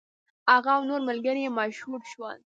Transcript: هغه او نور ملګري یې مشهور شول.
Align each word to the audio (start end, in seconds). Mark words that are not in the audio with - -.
هغه 0.51 0.71
او 0.77 0.81
نور 0.89 1.01
ملګري 1.09 1.41
یې 1.45 1.55
مشهور 1.59 2.01
شول. 2.11 2.39